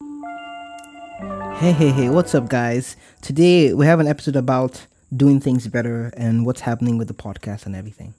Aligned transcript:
Hey, 0.00 1.72
hey, 1.72 1.90
hey, 1.90 2.08
what's 2.08 2.32
up, 2.32 2.48
guys? 2.48 2.96
Today 3.20 3.72
we 3.74 3.84
have 3.86 3.98
an 3.98 4.06
episode 4.06 4.36
about 4.36 4.86
doing 5.16 5.40
things 5.40 5.66
better 5.66 6.12
and 6.16 6.46
what's 6.46 6.60
happening 6.60 6.98
with 6.98 7.08
the 7.08 7.14
podcast 7.14 7.66
and 7.66 7.74
everything. 7.74 8.14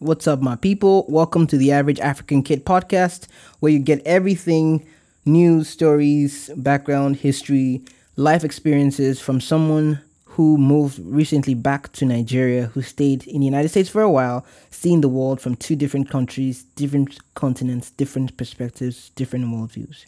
What's 0.00 0.26
up, 0.26 0.40
my 0.40 0.56
people? 0.56 1.06
Welcome 1.08 1.46
to 1.46 1.56
the 1.56 1.70
Average 1.70 2.00
African 2.00 2.42
Kid 2.42 2.66
podcast, 2.66 3.28
where 3.60 3.70
you 3.70 3.78
get 3.78 4.02
everything 4.04 4.84
news, 5.24 5.68
stories, 5.68 6.50
background, 6.56 7.16
history, 7.16 7.82
life 8.16 8.44
experiences 8.44 9.20
from 9.20 9.40
someone 9.40 10.00
who 10.24 10.58
moved 10.58 10.98
recently 11.04 11.54
back 11.54 11.92
to 11.92 12.04
Nigeria, 12.04 12.66
who 12.66 12.82
stayed 12.82 13.24
in 13.26 13.40
the 13.40 13.46
United 13.46 13.68
States 13.68 13.88
for 13.88 14.02
a 14.02 14.10
while, 14.10 14.44
seeing 14.70 15.00
the 15.00 15.08
world 15.08 15.40
from 15.40 15.54
two 15.54 15.76
different 15.76 16.10
countries, 16.10 16.64
different 16.74 17.18
continents, 17.34 17.90
different 17.90 18.36
perspectives, 18.36 19.10
different 19.10 19.46
worldviews. 19.46 20.06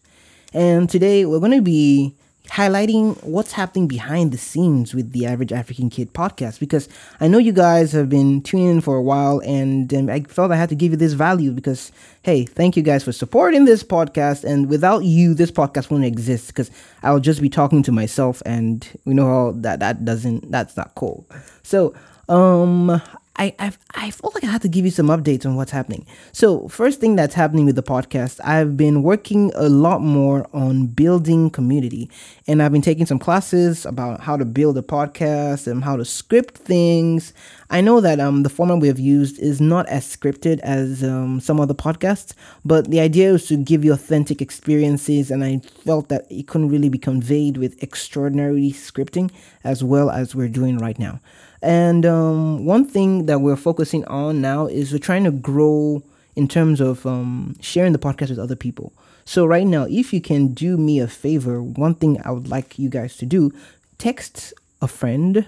And 0.52 0.90
today 0.90 1.24
we're 1.24 1.38
going 1.38 1.52
to 1.52 1.62
be 1.62 2.16
highlighting 2.48 3.22
what's 3.22 3.52
happening 3.52 3.86
behind 3.86 4.32
the 4.32 4.38
scenes 4.38 4.94
with 4.94 5.12
the 5.12 5.26
Average 5.26 5.52
African 5.52 5.90
Kid 5.90 6.12
podcast 6.12 6.58
because 6.58 6.88
I 7.20 7.28
know 7.28 7.38
you 7.38 7.52
guys 7.52 7.92
have 7.92 8.08
been 8.08 8.42
tuning 8.42 8.68
in 8.68 8.80
for 8.80 8.96
a 8.96 9.02
while 9.02 9.40
and 9.44 9.92
um, 9.94 10.08
I 10.08 10.20
felt 10.20 10.50
I 10.50 10.56
had 10.56 10.68
to 10.70 10.74
give 10.74 10.92
you 10.92 10.96
this 10.96 11.12
value 11.12 11.52
because, 11.52 11.92
hey, 12.22 12.44
thank 12.44 12.76
you 12.76 12.82
guys 12.82 13.04
for 13.04 13.12
supporting 13.12 13.64
this 13.64 13.82
podcast. 13.82 14.44
And 14.44 14.68
without 14.68 15.04
you, 15.04 15.34
this 15.34 15.50
podcast 15.50 15.90
wouldn't 15.90 16.06
exist 16.06 16.48
because 16.48 16.70
I'll 17.02 17.20
just 17.20 17.40
be 17.40 17.48
talking 17.48 17.82
to 17.84 17.92
myself 17.92 18.42
and 18.46 18.88
we 19.04 19.14
know 19.14 19.26
how 19.26 19.52
that, 19.56 19.80
that 19.80 20.04
doesn't, 20.04 20.50
that's 20.50 20.76
not 20.76 20.94
cool. 20.94 21.26
So, 21.62 21.94
um, 22.28 23.00
I, 23.38 23.54
I 23.58 23.72
I 23.94 24.10
felt 24.10 24.34
like 24.34 24.44
I 24.44 24.48
had 24.48 24.62
to 24.62 24.68
give 24.68 24.84
you 24.84 24.90
some 24.90 25.08
updates 25.08 25.44
on 25.44 25.56
what's 25.56 25.70
happening. 25.70 26.06
So 26.32 26.68
first 26.68 27.00
thing 27.00 27.16
that's 27.16 27.34
happening 27.34 27.66
with 27.66 27.76
the 27.76 27.82
podcast, 27.82 28.40
I've 28.42 28.76
been 28.76 29.02
working 29.02 29.52
a 29.54 29.68
lot 29.68 30.00
more 30.00 30.46
on 30.52 30.86
building 30.86 31.50
community, 31.50 32.10
and 32.46 32.62
I've 32.62 32.72
been 32.72 32.82
taking 32.82 33.06
some 33.06 33.18
classes 33.18 33.84
about 33.84 34.20
how 34.20 34.36
to 34.36 34.44
build 34.44 34.78
a 34.78 34.82
podcast 34.82 35.66
and 35.66 35.84
how 35.84 35.96
to 35.96 36.04
script 36.04 36.56
things. 36.58 37.32
I 37.68 37.80
know 37.80 38.00
that 38.00 38.20
um 38.20 38.42
the 38.42 38.48
format 38.48 38.78
we 38.80 38.88
have 38.88 38.98
used 38.98 39.38
is 39.38 39.60
not 39.60 39.86
as 39.88 40.04
scripted 40.06 40.60
as 40.60 41.04
um, 41.04 41.40
some 41.40 41.60
other 41.60 41.74
podcasts, 41.74 42.32
but 42.64 42.90
the 42.90 43.00
idea 43.00 43.34
is 43.34 43.46
to 43.48 43.56
give 43.56 43.84
you 43.84 43.92
authentic 43.92 44.40
experiences, 44.40 45.30
and 45.30 45.44
I 45.44 45.58
felt 45.84 46.08
that 46.08 46.26
it 46.30 46.46
couldn't 46.46 46.70
really 46.70 46.88
be 46.88 46.98
conveyed 46.98 47.58
with 47.58 47.82
extraordinary 47.82 48.70
scripting 48.70 49.30
as 49.62 49.84
well 49.84 50.10
as 50.10 50.34
we're 50.34 50.48
doing 50.48 50.78
right 50.78 50.98
now. 50.98 51.20
And 51.62 52.04
um, 52.04 52.64
one 52.64 52.84
thing 52.84 53.26
that 53.26 53.40
we're 53.40 53.56
focusing 53.56 54.04
on 54.06 54.40
now 54.40 54.66
is 54.66 54.92
we're 54.92 54.98
trying 54.98 55.24
to 55.24 55.30
grow 55.30 56.02
in 56.34 56.48
terms 56.48 56.80
of 56.80 57.06
um, 57.06 57.56
sharing 57.60 57.92
the 57.92 57.98
podcast 57.98 58.28
with 58.30 58.38
other 58.38 58.56
people. 58.56 58.92
So, 59.24 59.44
right 59.44 59.66
now, 59.66 59.86
if 59.90 60.12
you 60.12 60.20
can 60.20 60.54
do 60.54 60.76
me 60.76 61.00
a 61.00 61.08
favor, 61.08 61.60
one 61.60 61.94
thing 61.94 62.20
I 62.24 62.30
would 62.30 62.48
like 62.48 62.78
you 62.78 62.88
guys 62.88 63.16
to 63.16 63.26
do 63.26 63.52
text 63.98 64.52
a 64.80 64.86
friend 64.86 65.46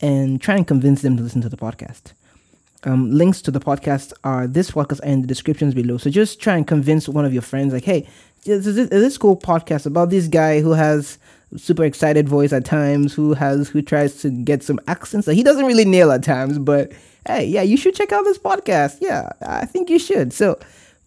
and 0.00 0.40
try 0.40 0.54
and 0.56 0.66
convince 0.66 1.02
them 1.02 1.16
to 1.16 1.22
listen 1.22 1.40
to 1.42 1.48
the 1.48 1.56
podcast. 1.56 2.12
Um, 2.84 3.10
links 3.10 3.42
to 3.42 3.50
the 3.50 3.58
podcast 3.58 4.12
are 4.22 4.46
this 4.46 4.70
podcast 4.70 5.00
and 5.02 5.24
the 5.24 5.26
descriptions 5.26 5.74
below. 5.74 5.98
So 5.98 6.10
just 6.10 6.40
try 6.40 6.56
and 6.56 6.66
convince 6.66 7.08
one 7.08 7.24
of 7.24 7.32
your 7.32 7.42
friends, 7.42 7.72
like, 7.72 7.84
hey, 7.84 8.08
this 8.44 8.66
is 8.66 8.88
this 8.88 9.18
cool 9.18 9.36
podcast 9.36 9.84
about 9.84 10.10
this 10.10 10.28
guy 10.28 10.60
who 10.60 10.72
has 10.72 11.18
super 11.56 11.84
excited 11.84 12.28
voice 12.28 12.52
at 12.52 12.64
times, 12.64 13.14
who 13.14 13.34
has 13.34 13.68
who 13.68 13.82
tries 13.82 14.20
to 14.22 14.30
get 14.30 14.62
some 14.62 14.80
accents 14.86 15.26
that 15.26 15.34
he 15.34 15.42
doesn't 15.42 15.64
really 15.66 15.84
nail 15.84 16.12
at 16.12 16.22
times, 16.22 16.58
but 16.58 16.92
hey, 17.26 17.44
yeah, 17.44 17.62
you 17.62 17.76
should 17.76 17.94
check 17.94 18.12
out 18.12 18.24
this 18.24 18.38
podcast. 18.38 18.98
Yeah, 19.00 19.30
I 19.42 19.64
think 19.64 19.90
you 19.90 19.98
should. 19.98 20.32
So 20.32 20.58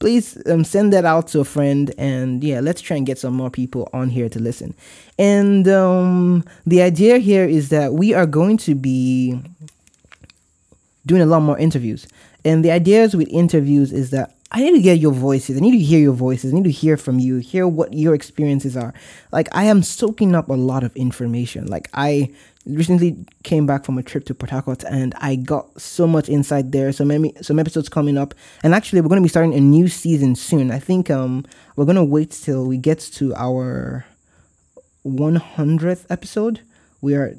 please 0.01 0.41
um, 0.47 0.63
send 0.63 0.91
that 0.91 1.05
out 1.05 1.27
to 1.27 1.39
a 1.39 1.45
friend 1.45 1.93
and 1.95 2.43
yeah 2.43 2.59
let's 2.59 2.81
try 2.81 2.97
and 2.97 3.05
get 3.05 3.19
some 3.19 3.35
more 3.35 3.51
people 3.51 3.87
on 3.93 4.09
here 4.09 4.27
to 4.27 4.39
listen 4.39 4.73
and 5.19 5.67
um, 5.67 6.43
the 6.65 6.81
idea 6.81 7.19
here 7.19 7.45
is 7.45 7.69
that 7.69 7.93
we 7.93 8.11
are 8.11 8.25
going 8.25 8.57
to 8.57 8.73
be 8.73 9.39
doing 11.05 11.21
a 11.21 11.25
lot 11.27 11.41
more 11.41 11.57
interviews 11.59 12.07
and 12.43 12.65
the 12.65 12.71
ideas 12.71 13.15
with 13.15 13.27
interviews 13.29 13.93
is 13.93 14.09
that 14.09 14.35
I 14.53 14.59
need 14.59 14.71
to 14.71 14.81
get 14.81 14.99
your 14.99 15.13
voices. 15.13 15.57
I 15.57 15.61
need 15.61 15.71
to 15.71 15.79
hear 15.79 15.99
your 15.99 16.13
voices. 16.13 16.51
I 16.51 16.55
need 16.55 16.65
to 16.65 16.71
hear 16.71 16.97
from 16.97 17.19
you, 17.19 17.37
hear 17.37 17.67
what 17.67 17.93
your 17.93 18.13
experiences 18.13 18.75
are. 18.75 18.93
Like, 19.31 19.47
I 19.53 19.63
am 19.63 19.81
soaking 19.81 20.35
up 20.35 20.49
a 20.49 20.53
lot 20.53 20.83
of 20.83 20.93
information. 20.97 21.67
Like, 21.67 21.89
I 21.93 22.33
recently 22.65 23.25
came 23.43 23.65
back 23.65 23.85
from 23.85 23.97
a 23.97 24.03
trip 24.03 24.25
to 24.25 24.35
Port 24.35 24.49
Harcourt 24.49 24.83
and 24.83 25.15
I 25.17 25.35
got 25.35 25.79
so 25.79 26.05
much 26.05 26.27
insight 26.27 26.71
there. 26.71 26.91
So 26.91 27.05
many, 27.05 27.33
some 27.41 27.59
episodes 27.59 27.87
coming 27.87 28.17
up. 28.17 28.33
And 28.61 28.75
actually, 28.75 28.99
we're 28.99 29.07
going 29.07 29.21
to 29.21 29.25
be 29.25 29.29
starting 29.29 29.53
a 29.53 29.61
new 29.61 29.87
season 29.87 30.35
soon. 30.35 30.69
I 30.69 30.79
think 30.79 31.09
um, 31.09 31.45
we're 31.77 31.85
going 31.85 31.95
to 31.95 32.03
wait 32.03 32.31
till 32.31 32.65
we 32.65 32.77
get 32.77 32.99
to 32.99 33.33
our 33.35 34.05
100th 35.05 36.05
episode. 36.09 36.59
We 36.99 37.15
are 37.15 37.35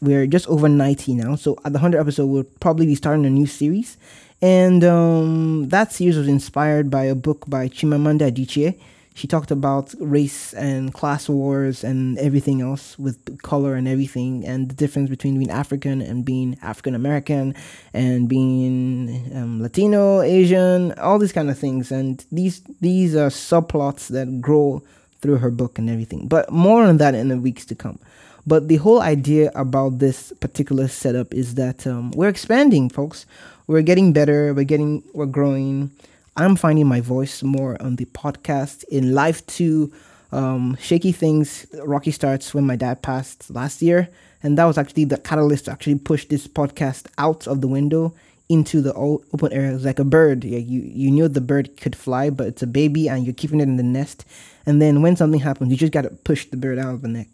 we're 0.00 0.26
just 0.26 0.48
over 0.48 0.68
90 0.68 1.14
now. 1.14 1.36
So 1.36 1.56
at 1.64 1.72
the 1.72 1.78
100th 1.78 2.00
episode, 2.00 2.26
we'll 2.26 2.44
probably 2.44 2.86
be 2.86 2.96
starting 2.96 3.24
a 3.24 3.30
new 3.30 3.46
series. 3.46 3.96
And 4.42 4.82
um, 4.82 5.68
that 5.68 5.92
series 5.92 6.18
was 6.18 6.26
inspired 6.26 6.90
by 6.90 7.04
a 7.04 7.14
book 7.14 7.44
by 7.48 7.68
Chimamanda 7.68 8.32
Adichie. 8.32 8.76
She 9.14 9.28
talked 9.28 9.52
about 9.52 9.94
race 10.00 10.52
and 10.54 10.92
class 10.92 11.28
wars 11.28 11.84
and 11.84 12.18
everything 12.18 12.60
else 12.60 12.98
with 12.98 13.40
color 13.42 13.74
and 13.74 13.86
everything, 13.86 14.44
and 14.44 14.68
the 14.68 14.74
difference 14.74 15.10
between 15.10 15.38
being 15.38 15.50
African 15.50 16.00
and 16.00 16.24
being 16.24 16.58
African 16.62 16.94
American, 16.94 17.54
and 17.92 18.28
being 18.28 19.30
um, 19.36 19.62
Latino, 19.62 20.22
Asian, 20.22 20.92
all 20.94 21.18
these 21.18 21.32
kind 21.32 21.50
of 21.50 21.58
things. 21.58 21.92
And 21.92 22.24
these 22.32 22.62
these 22.80 23.14
are 23.14 23.28
subplots 23.28 24.08
that 24.08 24.40
grow 24.40 24.82
through 25.20 25.36
her 25.36 25.50
book 25.50 25.78
and 25.78 25.88
everything. 25.88 26.26
But 26.26 26.50
more 26.50 26.82
on 26.82 26.96
that 26.96 27.14
in 27.14 27.28
the 27.28 27.36
weeks 27.36 27.64
to 27.66 27.74
come. 27.76 28.00
But 28.44 28.66
the 28.66 28.76
whole 28.76 29.02
idea 29.02 29.52
about 29.54 29.98
this 30.00 30.32
particular 30.40 30.88
setup 30.88 31.32
is 31.32 31.54
that 31.54 31.86
um, 31.86 32.10
we're 32.12 32.28
expanding, 32.30 32.88
folks 32.88 33.24
we're 33.66 33.82
getting 33.82 34.12
better 34.12 34.54
we're 34.54 34.64
getting 34.64 35.02
we're 35.12 35.26
growing. 35.26 35.90
I'm 36.36 36.56
finding 36.56 36.86
my 36.86 37.00
voice 37.00 37.42
more 37.42 37.80
on 37.82 37.96
the 37.96 38.06
podcast 38.06 38.84
in 38.84 39.12
life 39.14 39.46
too. 39.46 39.92
Um, 40.30 40.78
shaky 40.80 41.12
things 41.12 41.66
rocky 41.84 42.10
starts 42.10 42.54
when 42.54 42.66
my 42.66 42.76
dad 42.76 43.02
passed 43.02 43.50
last 43.50 43.82
year 43.82 44.08
and 44.42 44.56
that 44.56 44.64
was 44.64 44.78
actually 44.78 45.04
the 45.04 45.18
catalyst 45.18 45.66
to 45.66 45.72
actually 45.72 45.96
push 45.96 46.24
this 46.26 46.48
podcast 46.48 47.06
out 47.18 47.46
of 47.46 47.60
the 47.60 47.68
window 47.68 48.14
into 48.48 48.80
the 48.80 48.94
open 48.94 49.52
air. 49.52 49.76
Like 49.78 49.98
a 49.98 50.04
bird. 50.04 50.44
Yeah, 50.44 50.58
you 50.58 50.80
you 50.80 51.10
knew 51.10 51.28
the 51.28 51.40
bird 51.40 51.76
could 51.76 51.94
fly 51.96 52.30
but 52.30 52.46
it's 52.46 52.62
a 52.62 52.66
baby 52.66 53.08
and 53.08 53.24
you're 53.24 53.34
keeping 53.34 53.60
it 53.60 53.64
in 53.64 53.76
the 53.76 53.82
nest. 53.82 54.24
And 54.64 54.80
then 54.80 55.02
when 55.02 55.16
something 55.16 55.40
happens 55.40 55.70
you 55.70 55.76
just 55.76 55.92
got 55.92 56.02
to 56.02 56.10
push 56.10 56.46
the 56.46 56.56
bird 56.56 56.78
out 56.78 56.94
of 56.94 57.02
the 57.02 57.08
nest 57.08 57.28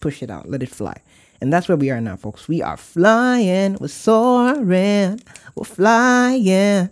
push 0.00 0.22
it 0.22 0.30
out 0.30 0.50
let 0.50 0.62
it 0.62 0.68
fly 0.68 1.00
and 1.42 1.52
that's 1.52 1.66
where 1.66 1.76
we 1.76 1.90
are 1.90 2.00
now, 2.00 2.14
folks. 2.14 2.46
We 2.46 2.62
are 2.62 2.76
flying, 2.76 3.76
we're 3.80 3.88
soaring, 3.88 5.20
we're 5.56 5.64
flying. 5.64 6.88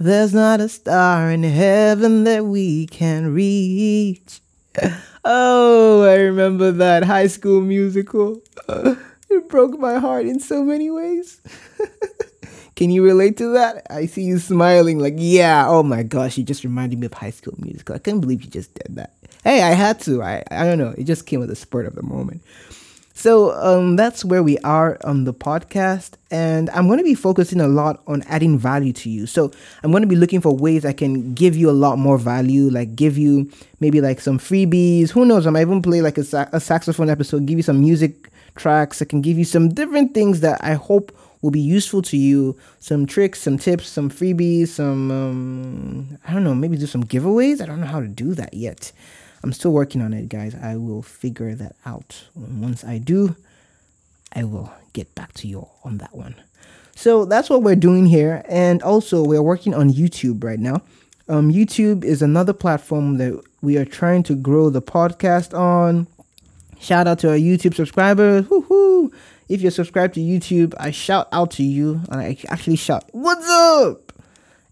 There's 0.00 0.34
not 0.34 0.60
a 0.60 0.68
star 0.68 1.30
in 1.30 1.44
heaven 1.44 2.24
that 2.24 2.44
we 2.44 2.88
can 2.88 3.32
reach. 3.32 4.40
Oh, 5.24 6.02
I 6.02 6.16
remember 6.16 6.72
that 6.72 7.04
high 7.04 7.28
school 7.28 7.60
musical. 7.60 8.42
it 8.68 9.48
broke 9.48 9.78
my 9.78 10.00
heart 10.00 10.26
in 10.26 10.40
so 10.40 10.64
many 10.64 10.90
ways. 10.90 11.40
Can 12.76 12.90
you 12.90 13.04
relate 13.04 13.36
to 13.36 13.52
that? 13.52 13.86
I 13.88 14.06
see 14.06 14.22
you 14.22 14.40
smiling 14.40 14.98
like, 14.98 15.14
yeah, 15.16 15.66
oh 15.68 15.84
my 15.84 16.02
gosh, 16.02 16.36
you 16.36 16.42
just 16.42 16.64
reminded 16.64 16.98
me 16.98 17.06
of 17.06 17.14
high 17.14 17.30
school 17.30 17.54
musical. 17.58 17.94
I 17.94 18.00
can't 18.00 18.20
believe 18.20 18.42
you 18.42 18.50
just 18.50 18.74
did 18.74 18.96
that. 18.96 19.14
Hey, 19.44 19.62
I 19.62 19.70
had 19.70 20.00
to. 20.00 20.20
I 20.20 20.42
I 20.50 20.64
don't 20.64 20.78
know. 20.78 20.94
It 20.98 21.04
just 21.04 21.26
came 21.26 21.38
with 21.38 21.48
the 21.48 21.56
spurt 21.56 21.86
of 21.86 21.94
the 21.94 22.02
moment. 22.02 22.42
So 23.16 23.52
um, 23.54 23.94
that's 23.94 24.24
where 24.24 24.42
we 24.42 24.58
are 24.58 24.98
on 25.04 25.22
the 25.22 25.32
podcast. 25.32 26.14
And 26.32 26.68
I'm 26.70 26.88
going 26.88 26.98
to 26.98 27.04
be 27.04 27.14
focusing 27.14 27.60
a 27.60 27.68
lot 27.68 28.02
on 28.08 28.22
adding 28.22 28.58
value 28.58 28.92
to 28.92 29.08
you. 29.08 29.26
So 29.26 29.52
I'm 29.82 29.92
going 29.92 30.02
to 30.02 30.08
be 30.08 30.16
looking 30.16 30.40
for 30.40 30.54
ways 30.54 30.84
I 30.84 30.92
can 30.92 31.32
give 31.32 31.56
you 31.56 31.70
a 31.70 31.72
lot 31.72 31.96
more 31.96 32.18
value, 32.18 32.68
like 32.70 32.96
give 32.96 33.16
you 33.16 33.50
maybe 33.78 34.00
like 34.00 34.20
some 34.20 34.38
freebies. 34.38 35.10
Who 35.10 35.24
knows? 35.24 35.46
I 35.46 35.50
might 35.50 35.62
even 35.62 35.80
play 35.80 36.02
like 36.02 36.18
a, 36.18 36.24
sa- 36.24 36.48
a 36.52 36.60
saxophone 36.60 37.08
episode, 37.08 37.46
give 37.46 37.56
you 37.56 37.62
some 37.62 37.80
music 37.80 38.30
tracks. 38.56 39.00
I 39.00 39.04
can 39.04 39.22
give 39.22 39.38
you 39.38 39.44
some 39.44 39.68
different 39.68 40.12
things 40.12 40.40
that 40.40 40.62
I 40.62 40.74
hope 40.74 41.16
will 41.40 41.52
be 41.52 41.60
useful 41.60 42.02
to 42.02 42.16
you. 42.16 42.56
Some 42.80 43.06
tricks, 43.06 43.40
some 43.40 43.58
tips, 43.58 43.86
some 43.86 44.10
freebies, 44.10 44.68
some, 44.68 45.10
um, 45.10 46.18
I 46.26 46.32
don't 46.32 46.42
know, 46.42 46.54
maybe 46.54 46.76
do 46.76 46.86
some 46.86 47.04
giveaways. 47.04 47.60
I 47.60 47.66
don't 47.66 47.80
know 47.80 47.86
how 47.86 48.00
to 48.00 48.08
do 48.08 48.34
that 48.34 48.54
yet. 48.54 48.90
I'm 49.44 49.52
still 49.52 49.72
working 49.72 50.00
on 50.00 50.14
it, 50.14 50.30
guys. 50.30 50.54
I 50.54 50.76
will 50.76 51.02
figure 51.02 51.54
that 51.54 51.76
out. 51.84 52.24
Once 52.34 52.82
I 52.82 52.96
do, 52.96 53.36
I 54.32 54.44
will 54.44 54.72
get 54.94 55.14
back 55.14 55.34
to 55.34 55.46
you 55.46 55.68
on 55.84 55.98
that 55.98 56.16
one. 56.16 56.34
So 56.96 57.26
that's 57.26 57.50
what 57.50 57.62
we're 57.62 57.76
doing 57.76 58.06
here. 58.06 58.42
And 58.48 58.82
also, 58.82 59.22
we're 59.22 59.42
working 59.42 59.74
on 59.74 59.90
YouTube 59.90 60.42
right 60.42 60.58
now. 60.58 60.80
Um, 61.28 61.52
YouTube 61.52 62.04
is 62.04 62.22
another 62.22 62.54
platform 62.54 63.18
that 63.18 63.38
we 63.60 63.76
are 63.76 63.84
trying 63.84 64.22
to 64.22 64.34
grow 64.34 64.70
the 64.70 64.80
podcast 64.80 65.52
on. 65.52 66.06
Shout 66.80 67.06
out 67.06 67.18
to 67.18 67.28
our 67.28 67.36
YouTube 67.36 67.74
subscribers. 67.74 68.46
Woohoo! 68.46 69.12
If 69.50 69.60
you're 69.60 69.70
subscribed 69.70 70.14
to 70.14 70.20
YouTube, 70.20 70.72
I 70.78 70.90
shout 70.90 71.28
out 71.32 71.50
to 71.52 71.62
you. 71.62 72.00
and 72.10 72.18
I 72.18 72.38
actually 72.48 72.76
shout, 72.76 73.04
What's 73.12 73.46
up? 73.46 74.03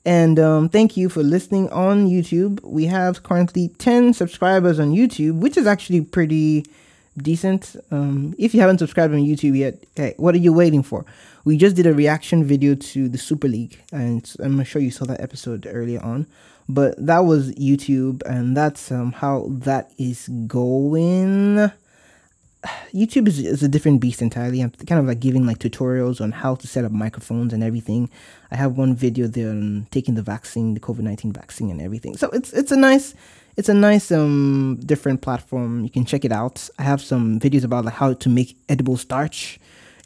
And 0.05 0.39
um, 0.39 0.69
thank 0.69 0.97
you 0.97 1.09
for 1.09 1.23
listening 1.23 1.71
on 1.71 2.09
YouTube. 2.09 2.61
We 2.65 2.87
have 2.87 3.23
currently 3.23 3.69
10 3.79 4.15
subscribers 4.15 4.81
on 4.81 4.93
YouTube, 4.93 5.39
which 5.39 5.57
is 5.57 5.67
actually 5.67 6.01
pretty 6.01 6.67
decent. 7.17 7.77
Um, 7.91 8.35
if 8.39 8.55
you 8.55 8.61
haven't 8.61 8.79
subscribed 8.79 9.15
on 9.15 9.21
YouTube 9.21 9.57
yet, 9.57 9.79
hey, 9.95 10.15
what 10.17 10.35
are 10.35 10.39
you 10.39 10.53
waiting 10.53 10.83
for? 10.83 11.05
We 11.45 11.57
just 11.57 11.77
did 11.77 11.87
a 11.87 11.95
reaction 11.95 12.45
video 12.45 12.75
to 12.75 13.09
the 13.09 13.19
Super 13.19 13.49
League, 13.49 13.81
and 13.93 14.33
I'm 14.41 14.63
sure 14.65 14.81
you 14.81 14.91
saw 14.91 15.05
that 15.07 15.21
episode 15.21 15.69
earlier 15.71 16.01
on. 16.03 16.27
But 16.69 17.05
that 17.05 17.21
was 17.21 17.53
YouTube, 17.55 18.23
and 18.25 18.57
that's 18.57 18.91
um, 18.93 19.13
how 19.13 19.47
that 19.49 19.93
is 19.99 20.29
going. 20.47 21.71
YouTube 22.93 23.27
is, 23.27 23.41
is 23.41 23.63
a 23.63 23.69
different 23.69 24.01
beast 24.01 24.23
entirely. 24.23 24.61
I'm 24.61 24.71
kind 24.71 25.01
of 25.01 25.07
like 25.07 25.21
giving 25.21 25.47
like 25.47 25.59
tutorials 25.59 26.21
on 26.21 26.33
how 26.33 26.55
to 26.55 26.67
set 26.67 26.85
up 26.85 26.93
microphones 26.93 27.53
and 27.53 27.63
everything. 27.63 28.09
I 28.51 28.57
have 28.57 28.77
one 28.77 28.95
video 28.95 29.27
there 29.27 29.51
on 29.51 29.89
taking 29.91 30.15
the 30.15 30.23
vaccine, 30.23 30.75
the 30.75 30.81
COVID 30.81 31.01
nineteen 31.01 31.33
vaccine, 31.33 31.71
and 31.71 31.81
everything. 31.81 32.17
So 32.17 32.29
it's 32.31 32.53
it's 32.53 32.71
a 32.71 32.77
nice 32.77 33.15
it's 33.57 33.69
a 33.69 33.75
nice 33.75 34.13
um 34.13 34.79
different 34.87 35.23
platform. 35.23 35.83
You 35.83 35.91
can 35.91 36.05
check 36.05 36.25
it 36.25 36.33
out. 36.33 36.69
I 36.79 36.85
have 36.85 37.03
some 37.03 37.41
videos 37.41 37.65
about 37.65 37.85
like 37.85 37.95
how 37.95 38.13
to 38.13 38.29
make 38.29 38.57
edible 38.69 38.97
starch. 38.97 39.59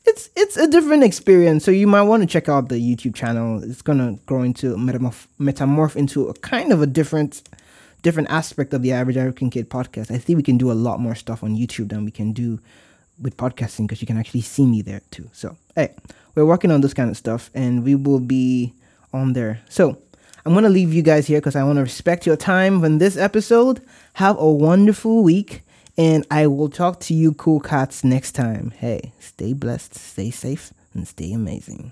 It's 0.06 0.30
it's 0.34 0.56
a 0.56 0.68
different 0.68 1.02
experience. 1.02 1.64
So 1.64 1.70
you 1.70 1.86
might 1.86 2.02
want 2.02 2.22
to 2.22 2.26
check 2.26 2.48
out 2.48 2.68
the 2.68 2.76
YouTube 2.76 3.14
channel. 3.14 3.62
It's 3.62 3.82
gonna 3.82 4.18
grow 4.24 4.42
into 4.42 4.76
metamorph 4.76 5.26
metamorph 5.38 5.96
into 5.96 6.28
a 6.28 6.34
kind 6.34 6.72
of 6.72 6.80
a 6.80 6.86
different 6.86 7.42
different 8.06 8.30
aspect 8.30 8.72
of 8.72 8.82
the 8.82 8.92
average 8.92 9.16
African 9.16 9.50
kid 9.50 9.68
podcast. 9.68 10.12
I 10.12 10.18
think 10.18 10.36
we 10.36 10.44
can 10.44 10.56
do 10.56 10.70
a 10.70 10.78
lot 10.86 11.00
more 11.00 11.16
stuff 11.16 11.42
on 11.42 11.56
YouTube 11.56 11.88
than 11.88 12.04
we 12.04 12.12
can 12.12 12.32
do 12.32 12.60
with 13.20 13.36
podcasting 13.36 13.88
because 13.88 14.00
you 14.00 14.06
can 14.06 14.16
actually 14.16 14.42
see 14.42 14.64
me 14.64 14.80
there 14.80 15.00
too. 15.10 15.28
So, 15.32 15.56
hey, 15.74 15.92
we're 16.36 16.44
working 16.44 16.70
on 16.70 16.82
this 16.82 16.94
kind 16.94 17.10
of 17.10 17.16
stuff 17.16 17.50
and 17.52 17.82
we 17.82 17.96
will 17.96 18.20
be 18.20 18.74
on 19.12 19.32
there. 19.32 19.60
So, 19.68 19.98
I'm 20.44 20.52
going 20.52 20.62
to 20.62 20.70
leave 20.70 20.94
you 20.94 21.02
guys 21.02 21.26
here 21.26 21.40
because 21.40 21.56
I 21.56 21.64
want 21.64 21.78
to 21.78 21.82
respect 21.82 22.26
your 22.26 22.36
time 22.36 22.84
on 22.84 22.98
this 22.98 23.16
episode. 23.16 23.82
Have 24.12 24.38
a 24.38 24.48
wonderful 24.48 25.24
week 25.24 25.62
and 25.98 26.24
I 26.30 26.46
will 26.46 26.68
talk 26.68 27.00
to 27.00 27.14
you 27.14 27.32
cool 27.32 27.58
cats 27.58 28.04
next 28.04 28.32
time. 28.36 28.70
Hey, 28.70 29.14
stay 29.18 29.52
blessed, 29.52 29.96
stay 29.96 30.30
safe, 30.30 30.72
and 30.94 31.08
stay 31.08 31.32
amazing. 31.32 31.90